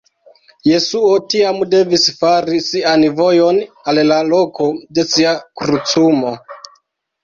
Jesuo 0.69 1.11
tiam 1.33 1.59
devis 1.75 2.07
fari 2.23 2.63
sian 2.69 3.07
vojon 3.23 3.63
al 3.95 4.03
la 4.11 4.21
loko 4.35 4.73
de 4.99 5.09
sia 5.15 5.39
krucumo. 5.61 6.39